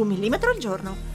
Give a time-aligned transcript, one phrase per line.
[0.00, 1.08] Un millimetro al giorno.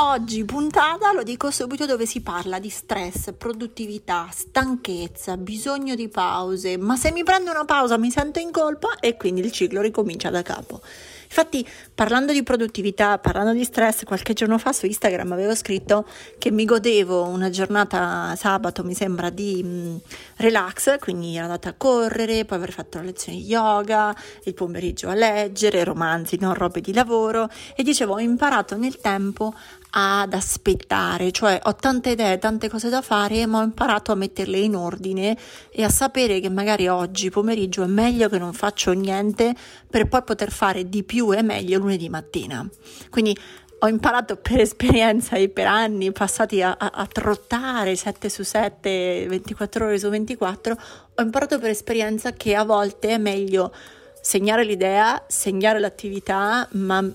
[0.00, 6.76] Oggi puntata, lo dico subito, dove si parla di stress, produttività, stanchezza, bisogno di pause,
[6.76, 10.30] ma se mi prendo una pausa mi sento in colpa e quindi il ciclo ricomincia
[10.30, 10.80] da capo.
[11.28, 16.06] Infatti, parlando di produttività, parlando di stress, qualche giorno fa su Instagram avevo scritto
[16.38, 19.96] che mi godevo una giornata sabato, mi sembra, di mm,
[20.36, 24.14] relax, quindi ero andata a correre, poi avrei fatto la lezione di yoga,
[24.44, 29.54] il pomeriggio a leggere, romanzi, non robe di lavoro e dicevo ho imparato nel tempo
[29.90, 34.58] ad aspettare, cioè ho tante idee, tante cose da fare, ma ho imparato a metterle
[34.58, 35.36] in ordine
[35.70, 39.54] e a sapere che magari oggi pomeriggio è meglio che non faccio niente
[39.88, 42.68] per poi poter fare di più e meglio lunedì mattina.
[43.10, 43.36] Quindi
[43.80, 49.26] ho imparato per esperienza e per anni passati a, a, a, trottare 7 su 7,
[49.28, 50.76] 24 ore su 24,
[51.14, 53.72] ho imparato per esperienza che a volte è meglio
[54.20, 57.08] segnare l'idea, segnare l'attività, ma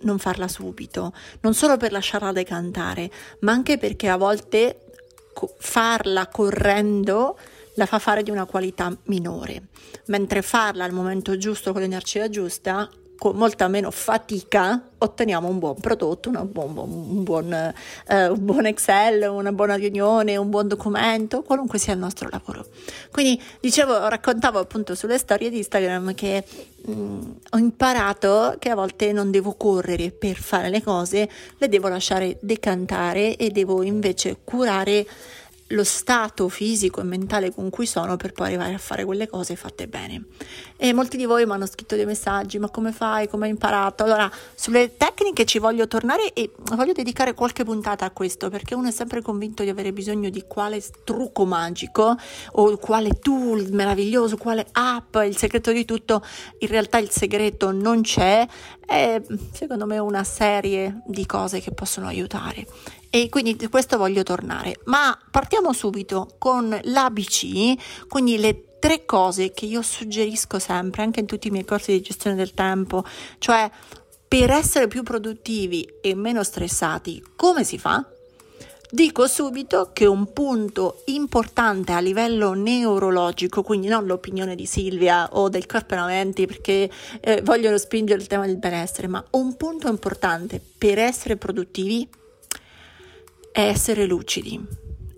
[0.00, 3.10] non farla subito, non solo per lasciarla decantare,
[3.40, 4.80] ma anche perché a volte
[5.58, 7.36] farla correndo
[7.74, 9.68] la fa fare di una qualità minore,
[10.06, 15.74] mentre farla al momento giusto con l'energia giusta con molta meno fatica otteniamo un buon
[15.74, 21.78] prodotto, buon, un, buon, eh, un buon, Excel, una buona riunione, un buon documento, qualunque
[21.78, 22.66] sia il nostro lavoro.
[23.10, 26.44] Quindi dicevo, raccontavo appunto sulle storie di Instagram che
[26.86, 31.28] mh, mm, ho imparato che a volte non devo correre per fare le cose,
[31.58, 35.06] le devo lasciare decantare e devo invece curare
[35.68, 39.56] lo stato fisico e mentale con cui sono per poi arrivare a fare quelle cose
[39.56, 40.24] fatte bene.
[40.76, 44.04] E molti di voi mi hanno scritto dei messaggi, ma come fai, come hai imparato?
[44.04, 48.88] Allora, sulle tecniche ci voglio tornare e voglio dedicare qualche puntata a questo, perché uno
[48.88, 52.16] è sempre convinto di avere bisogno di quale trucco magico
[52.52, 56.22] o quale tool meraviglioso, quale app, il segreto di tutto.
[56.58, 58.46] In realtà il segreto non c'è,
[58.84, 59.20] è
[59.52, 62.66] secondo me una serie di cose che possono aiutare
[63.14, 64.80] e quindi di questo voglio tornare.
[64.86, 71.26] Ma partiamo subito con l'ABC, quindi le tre cose che io suggerisco sempre, anche in
[71.26, 73.04] tutti i miei corsi di gestione del tempo,
[73.38, 73.70] cioè
[74.26, 78.04] per essere più produttivi e meno stressati, come si fa?
[78.90, 85.48] Dico subito che un punto importante a livello neurologico, quindi non l'opinione di Silvia o
[85.48, 90.60] del corpo mente perché eh, vogliono spingere il tema del benessere, ma un punto importante
[90.76, 92.08] per essere produttivi
[93.54, 94.60] è essere lucidi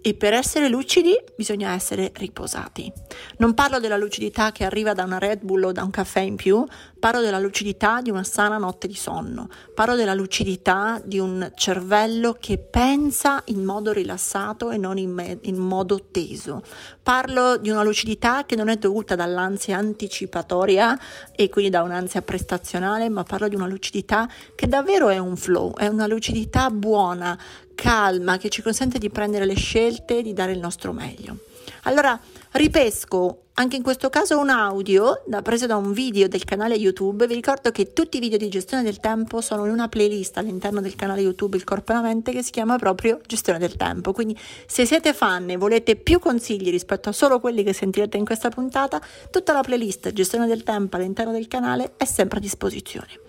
[0.03, 2.93] e per essere lucidi bisogna essere riposati.
[3.39, 6.37] Non parlo della lucidità che arriva da una Red Bull o da un caffè in
[6.37, 6.63] più,
[6.99, 12.37] parlo della lucidità di una sana notte di sonno, parlo della lucidità di un cervello
[12.39, 16.63] che pensa in modo rilassato e non in, me- in modo teso.
[17.03, 20.99] Parlo di una lucidità che non è dovuta dall'ansia anticipatoria
[21.35, 25.77] e quindi da un'ansia prestazionale, ma parlo di una lucidità che davvero è un flow,
[25.77, 27.39] è una lucidità buona
[27.75, 31.39] calma che ci consente di prendere le scelte e di dare il nostro meglio.
[31.83, 32.19] Allora,
[32.53, 37.27] ripesco anche in questo caso un audio da, preso da un video del canale YouTube.
[37.27, 40.83] Vi ricordo che tutti i video di gestione del tempo sono in una playlist all'interno
[40.83, 44.13] del canale YouTube Il Corpo e la Mente che si chiama proprio Gestione del Tempo.
[44.13, 48.27] Quindi, se siete fan e volete più consigli rispetto a solo quelli che sentirete in
[48.27, 49.01] questa puntata,
[49.31, 53.21] tutta la playlist Gestione del Tempo all'interno del canale è sempre a disposizione.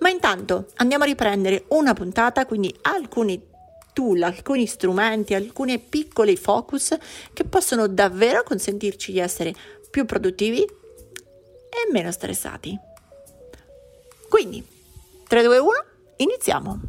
[0.00, 3.48] Ma intanto andiamo a riprendere una puntata, quindi alcuni
[4.00, 6.96] tool, alcuni strumenti, alcuni piccoli focus
[7.34, 9.54] che possono davvero consentirci di essere
[9.90, 12.78] più produttivi e meno stressati.
[14.30, 14.66] Quindi,
[15.28, 15.70] 3, 2, 1,
[16.16, 16.80] iniziamo!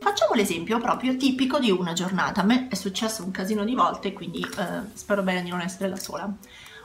[0.00, 2.42] Facciamo l'esempio proprio tipico di una giornata.
[2.42, 5.88] A me è successo un casino di volte, quindi eh, spero bene di non essere
[5.88, 6.32] la sola.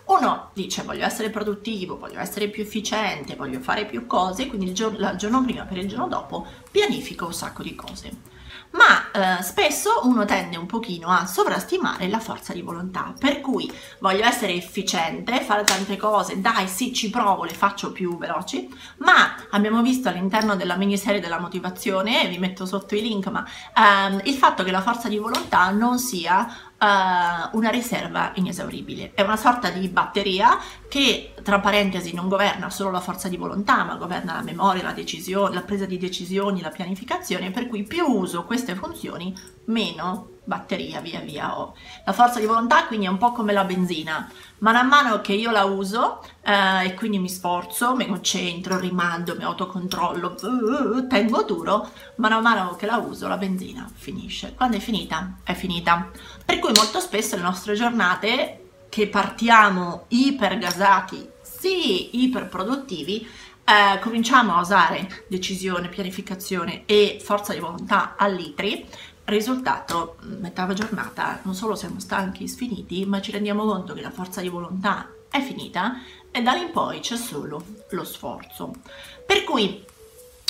[0.06, 4.74] Uno dice voglio essere produttivo, voglio essere più efficiente, voglio fare più cose, quindi il
[4.74, 8.34] giorno, il giorno prima per il giorno dopo pianifico un sacco di cose.
[8.72, 13.72] Ma eh, spesso uno tende un pochino a sovrastimare la forza di volontà, per cui
[14.00, 18.68] voglio essere efficiente, fare tante cose, dai sì ci provo, le faccio più veloci,
[18.98, 24.22] ma abbiamo visto all'interno della miniserie della motivazione, vi metto sotto i link, ma ehm,
[24.26, 26.46] il fatto che la forza di volontà non sia
[26.80, 29.12] uh, una riserva inesauribile.
[29.14, 30.58] È una sorta di batteria
[30.88, 34.92] che, tra parentesi, non governa solo la forza di volontà, ma governa la memoria, la
[34.92, 39.34] decisione, la presa di decisioni, la pianificazione, per cui più uso queste funzioni,
[39.66, 41.76] meno batteria via via ho.
[42.06, 44.30] La forza di volontà quindi è un po' come la benzina,
[44.60, 49.44] man mano che io la uso eh, e quindi mi sforzo, mi concentro, rimando, mi
[49.44, 54.54] autocontrollo, uh, tengo duro, man mano che la uso la benzina finisce.
[54.56, 55.38] Quando è finita?
[55.44, 56.10] È finita.
[56.46, 58.60] Per cui molto spesso le nostre giornate
[58.90, 63.28] che partiamo ipergasati, sì, iperproduttivi,
[63.66, 68.88] eh, cominciamo a usare decisione, pianificazione e forza di volontà a litri
[69.26, 74.40] Risultato, metà giornata non solo siamo stanchi, sfiniti, ma ci rendiamo conto che la forza
[74.40, 76.00] di volontà è finita
[76.30, 78.72] e da lì in poi c'è solo lo sforzo.
[79.26, 79.84] Per cui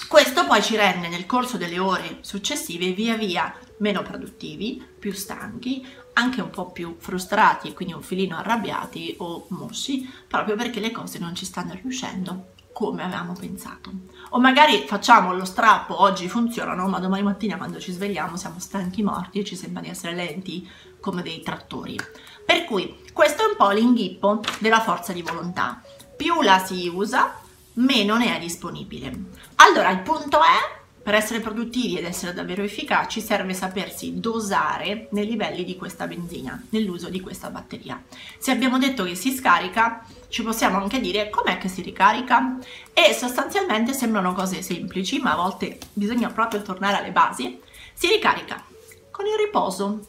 [0.09, 5.85] questo poi ci rende nel corso delle ore successive via via meno produttivi, più stanchi,
[6.13, 10.91] anche un po' più frustrati e quindi un filino arrabbiati o mosci, proprio perché le
[10.91, 13.89] cose non ci stanno riuscendo come avevamo pensato.
[14.31, 19.01] O magari facciamo lo strappo, oggi funzionano, ma domani mattina quando ci svegliamo siamo stanchi
[19.01, 20.69] morti e ci sembra di essere lenti
[20.99, 21.97] come dei trattori.
[22.45, 25.81] Per cui questo è un po' l'inghippo della forza di volontà.
[26.17, 27.39] Più la si usa,
[27.75, 29.23] meno ne è disponibile.
[29.55, 35.27] Allora il punto è per essere produttivi ed essere davvero efficaci serve sapersi dosare nei
[35.27, 38.01] livelli di questa benzina, nell'uso di questa batteria.
[38.39, 42.57] Se abbiamo detto che si scarica, ci possiamo anche dire com'è che si ricarica
[42.91, 47.59] e sostanzialmente sembrano cose semplici, ma a volte bisogna proprio tornare alle basi.
[47.93, 48.63] Si ricarica
[49.11, 49.99] con il riposo,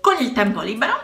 [0.00, 0.96] con il tempo libero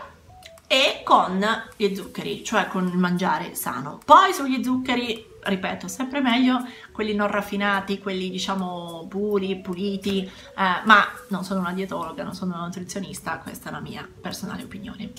[0.67, 1.45] e con
[1.75, 3.99] gli zuccheri, cioè con il mangiare sano.
[4.05, 11.07] Poi sugli zuccheri ripeto, sempre meglio quelli non raffinati, quelli diciamo puri, puliti, eh, ma
[11.29, 15.11] non sono una dietologa, non sono una nutrizionista, questa è la mia personale opinione.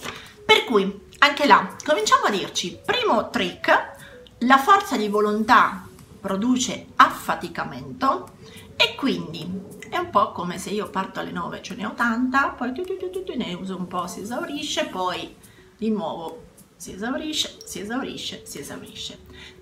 [0.45, 3.97] Per cui, anche là, cominciamo a dirci, primo trick,
[4.39, 5.87] la forza di volontà
[6.21, 8.37] produce affaticamento
[8.77, 12.49] e quindi è un po' come se io parto alle 9, ce ne ho tanta,
[12.49, 15.35] poi tu, tu, tu, ne uso un po', si esaurisce, poi
[15.77, 16.47] di nuovo
[16.79, 19.19] si esaurisce, si esaurisce, si esaurisce.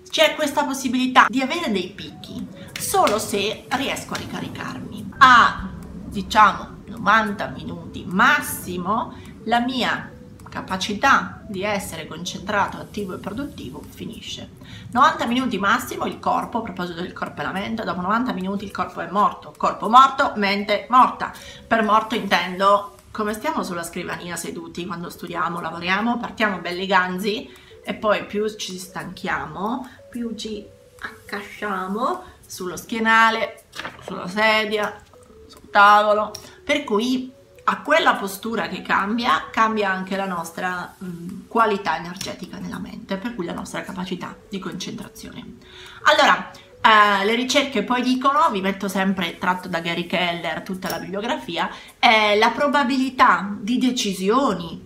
[0.07, 2.47] C'è questa possibilità di avere dei picchi
[2.79, 5.13] solo se riesco a ricaricarmi.
[5.17, 5.67] A
[6.05, 9.15] diciamo 90 minuti massimo
[9.45, 10.11] la mia
[10.47, 14.51] capacità di essere concentrato, attivo e produttivo finisce.
[14.91, 18.63] 90 minuti massimo il corpo, a proposito del corpo e la mente, dopo 90 minuti
[18.63, 19.53] il corpo è morto.
[19.57, 21.33] Corpo morto, mente morta.
[21.65, 27.51] Per morto intendo come stiamo sulla scrivania seduti quando studiamo, lavoriamo, partiamo belli ganzi
[27.83, 30.63] e poi più ci stanchiamo, più ci
[30.99, 33.63] accasciamo sullo schienale,
[34.01, 35.01] sulla sedia,
[35.47, 36.31] sul tavolo,
[36.63, 37.33] per cui
[37.63, 43.33] a quella postura che cambia, cambia anche la nostra mh, qualità energetica nella mente, per
[43.33, 45.55] cui la nostra capacità di concentrazione.
[46.03, 46.51] Allora,
[46.87, 51.69] Uh, le ricerche poi dicono, vi metto sempre tratto da Gary Keller tutta la bibliografia,
[51.99, 54.81] eh, la probabilità di decisioni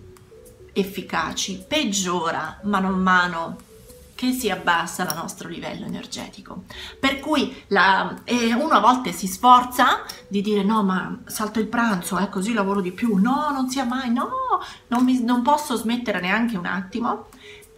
[0.72, 3.56] efficaci peggiora mano a mano
[4.16, 6.64] che si abbassa il nostro livello energetico.
[6.98, 11.68] Per cui la, eh, uno a volte si sforza di dire no ma salto il
[11.68, 14.28] pranzo, eh, così lavoro di più, no non sia mai, no
[14.88, 17.28] non, mi, non posso smettere neanche un attimo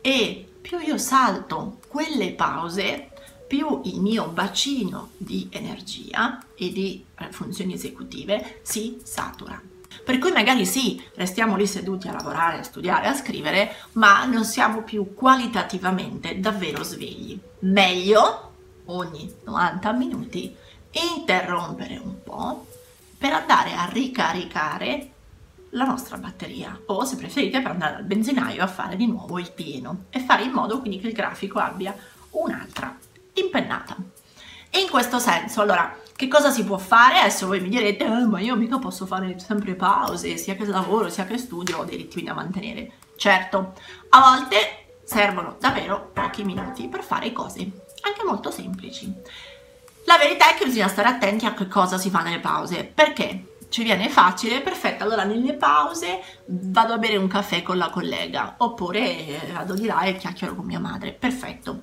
[0.01, 3.11] e più io salto quelle pause
[3.55, 9.63] più il mio bacino di energia e di eh, funzioni esecutive si satura.
[10.05, 14.45] Per cui magari sì, restiamo lì seduti a lavorare, a studiare, a scrivere, ma non
[14.45, 17.39] siamo più qualitativamente davvero svegli.
[17.61, 18.51] Meglio
[18.87, 20.53] ogni 90 minuti
[20.91, 22.67] interrompere un po'
[23.17, 25.11] per andare a ricaricare
[25.71, 29.53] la nostra batteria o se preferite per andare al benzinaio a fare di nuovo il
[29.53, 31.97] pieno e fare in modo quindi che il grafico abbia
[32.31, 32.97] un'altra
[33.35, 33.97] impennata.
[34.71, 37.19] In questo senso, allora, che cosa si può fare?
[37.19, 41.09] Adesso voi mi direte, eh, ma io mica posso fare sempre pause, sia che lavoro,
[41.09, 42.93] sia che studio, ho dei ritmi da mantenere.
[43.17, 43.75] Certo,
[44.11, 49.13] a volte servono davvero pochi minuti per fare cose anche molto semplici.
[50.07, 53.57] La verità è che bisogna stare attenti a che cosa si fa nelle pause, perché
[53.71, 58.55] ci viene facile, perfetto, allora nelle pause vado a bere un caffè con la collega,
[58.59, 61.83] oppure vado di là e chiacchiero con mia madre, perfetto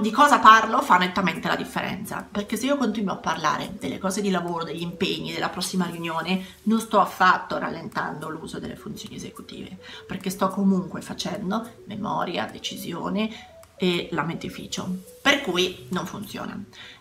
[0.00, 4.20] di cosa parlo fa nettamente la differenza, perché se io continuo a parlare delle cose
[4.20, 9.78] di lavoro, degli impegni, della prossima riunione, non sto affatto rallentando l'uso delle funzioni esecutive,
[10.04, 16.60] perché sto comunque facendo memoria, decisione, e lamentificio, per cui non funziona.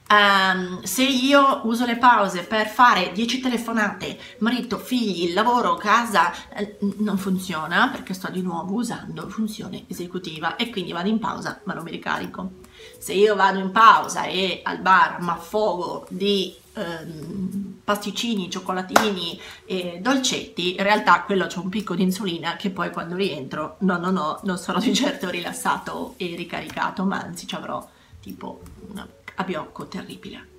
[0.09, 6.77] Um, se io uso le pause per fare 10 telefonate, marito, figli, lavoro, casa, eh,
[6.99, 11.73] non funziona perché sto di nuovo usando funzione esecutiva e quindi vado in pausa ma
[11.73, 12.65] non mi ricarico.
[12.97, 19.99] Se io vado in pausa e al bar mi affogo di ehm, pasticcini, cioccolatini e
[20.01, 24.11] dolcetti, in realtà quello c'è un picco di insulina che poi quando rientro no no
[24.11, 27.87] no non sarò di certo rilassato e ricaricato, ma anzi ci avrò
[28.19, 30.56] tipo una abiocco terribile.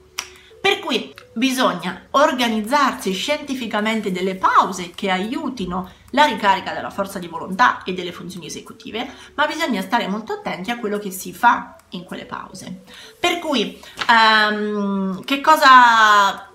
[0.88, 7.92] Cui bisogna organizzarsi scientificamente delle pause che aiutino la ricarica della forza di volontà e
[7.92, 12.25] delle funzioni esecutive, ma bisogna stare molto attenti a quello che si fa in quelle
[12.25, 12.85] pause.
[13.21, 13.78] Per cui,
[14.09, 16.50] um, che cosa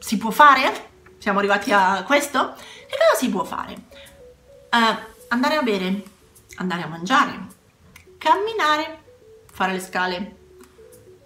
[0.00, 0.88] si può fare?
[1.18, 2.54] Siamo arrivati a questo?
[2.56, 3.74] Che cosa si può fare?
[4.72, 4.96] Uh,
[5.28, 6.02] andare a bere,
[6.56, 7.38] andare a mangiare,
[8.18, 9.02] camminare,
[9.48, 10.38] fare le scale,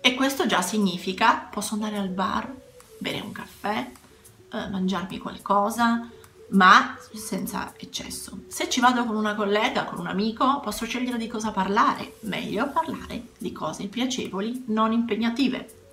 [0.07, 2.55] e questo già significa posso andare al bar,
[2.99, 3.91] bere un caffè,
[4.53, 6.07] eh, mangiarmi qualcosa,
[6.51, 8.41] ma senza eccesso.
[8.49, 12.17] Se ci vado con una collega, con un amico, posso scegliere di cosa parlare.
[12.25, 15.84] Meglio parlare di cose piacevoli, non impegnative.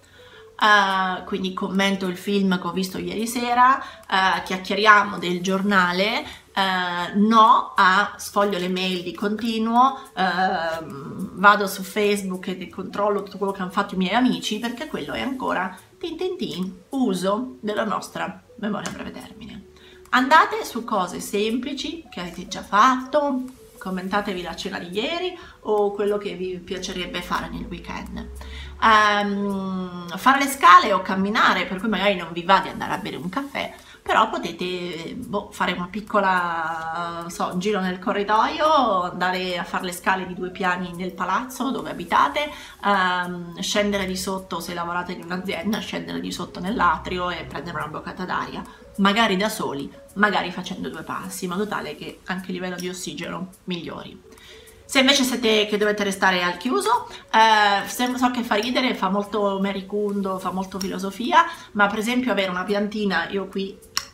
[0.62, 7.20] Uh, quindi commento il film che ho visto ieri sera, uh, chiacchieriamo del giornale, uh,
[7.20, 13.62] no a sfoglio le mail di continuo, vado su Facebook e controllo tutto quello che
[13.64, 18.44] hanno fatto i miei amici perché quello è ancora tin tin tin, uso della nostra
[18.58, 19.66] memoria a breve termine.
[20.10, 23.46] Andate su cose semplici che avete già fatto,
[23.80, 28.30] commentatevi la cena di ieri o quello che vi piacerebbe fare nel weekend.
[28.84, 32.98] Um, fare le scale o camminare, per cui magari non vi va di andare a
[32.98, 33.72] bere un caffè,
[34.02, 40.26] però potete boh, fare una piccola so, giro nel corridoio, andare a fare le scale
[40.26, 42.52] di due piani nel palazzo dove abitate,
[42.84, 47.88] um, scendere di sotto se lavorate in un'azienda, scendere di sotto nell'atrio e prendere una
[47.88, 48.64] boccata d'aria,
[48.98, 52.90] magari da soli, magari facendo due passi, in modo tale che anche il livello di
[52.90, 54.30] ossigeno migliori.
[54.92, 59.58] Se invece siete che dovete restare al chiuso, eh, so che fa ridere, fa molto
[59.62, 63.74] mericundo, fa molto filosofia, ma per esempio avere una piantina, io qui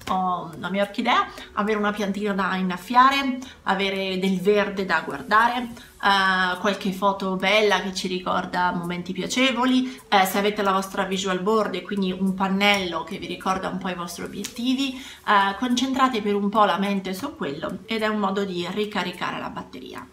[0.09, 5.69] ho la mia orchidea, avere una piantina da innaffiare, avere del verde da guardare,
[5.99, 11.39] uh, qualche foto bella che ci ricorda momenti piacevoli, uh, se avete la vostra visual
[11.39, 16.21] board e quindi un pannello che vi ricorda un po' i vostri obiettivi, uh, concentrate
[16.21, 20.07] per un po' la mente su quello ed è un modo di ricaricare la batteria.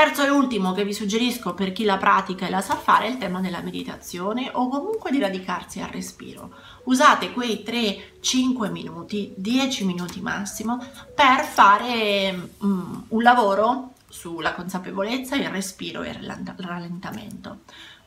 [0.00, 3.10] Terzo e ultimo che vi suggerisco per chi la pratica e la sa fare è
[3.10, 6.54] il tema della meditazione o comunque di radicarsi al respiro.
[6.84, 10.82] Usate quei 3-5 minuti, 10 minuti massimo
[11.14, 17.58] per fare um, un lavoro sulla consapevolezza, il respiro e il rallentamento.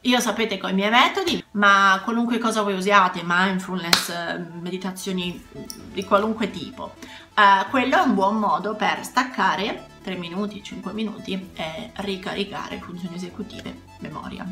[0.01, 4.11] Io sapete con i miei metodi, ma qualunque cosa voi usiate, mindfulness,
[4.59, 5.45] meditazioni
[5.93, 6.95] di qualunque tipo,
[7.35, 13.15] uh, quello è un buon modo per staccare 3 minuti, 5 minuti e ricaricare funzioni
[13.15, 14.45] esecutive, memoria.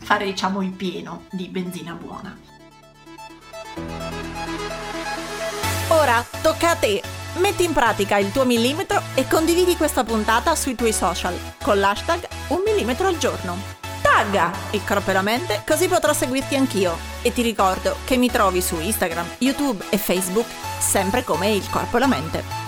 [0.00, 2.36] Fare diciamo il pieno di benzina buona.
[5.88, 7.02] Ora tocca a te!
[7.36, 12.26] Metti in pratica il tuo millimetro e condividi questa puntata sui tuoi social con l'hashtag
[12.48, 13.56] un millimetro al giorno.
[14.02, 16.96] Tagga il corpo e la mente così potrò seguirti anch'io.
[17.22, 20.46] E ti ricordo che mi trovi su Instagram, YouTube e Facebook
[20.78, 22.67] sempre come il corpo e la mente.